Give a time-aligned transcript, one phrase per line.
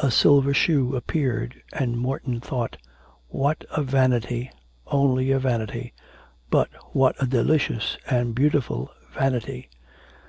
[0.00, 2.76] A silver shoe appeared, and Morton thought:
[3.26, 4.48] 'What a vanity,
[4.86, 5.92] only a vanity;
[6.50, 9.68] but what a delicious and beautiful vanity.'